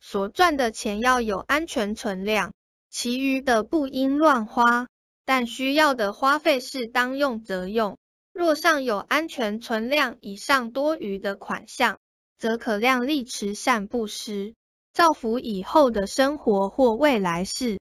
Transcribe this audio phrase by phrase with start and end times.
[0.00, 2.52] 所赚的钱要有安全存量，
[2.90, 4.86] 其余的不应乱花，
[5.24, 7.98] 但需要的花费是当用则用。
[8.32, 11.98] 若尚有安全存量以上多余的款项，
[12.38, 14.54] 则可量力慈善布施，
[14.92, 17.78] 造福以后的生活或未来世。